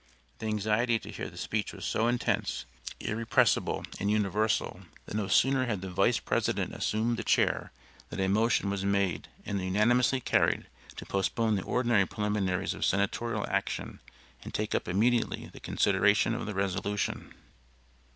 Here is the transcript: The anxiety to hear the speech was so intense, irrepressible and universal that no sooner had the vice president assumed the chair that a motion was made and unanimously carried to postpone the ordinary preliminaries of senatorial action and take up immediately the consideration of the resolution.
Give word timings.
The 0.39 0.47
anxiety 0.47 0.97
to 0.97 1.11
hear 1.11 1.29
the 1.29 1.37
speech 1.37 1.73
was 1.73 1.85
so 1.85 2.07
intense, 2.07 2.65
irrepressible 2.99 3.85
and 3.99 4.09
universal 4.09 4.79
that 5.05 5.13
no 5.13 5.27
sooner 5.27 5.67
had 5.67 5.81
the 5.81 5.91
vice 5.91 6.17
president 6.17 6.73
assumed 6.73 7.17
the 7.17 7.23
chair 7.23 7.71
that 8.09 8.19
a 8.19 8.27
motion 8.27 8.71
was 8.71 8.83
made 8.83 9.27
and 9.45 9.61
unanimously 9.61 10.19
carried 10.19 10.65
to 10.95 11.05
postpone 11.05 11.53
the 11.53 11.61
ordinary 11.63 12.07
preliminaries 12.07 12.73
of 12.73 12.83
senatorial 12.83 13.45
action 13.47 13.99
and 14.43 14.55
take 14.55 14.73
up 14.73 14.87
immediately 14.87 15.51
the 15.53 15.59
consideration 15.59 16.33
of 16.33 16.47
the 16.47 16.55
resolution. 16.55 17.35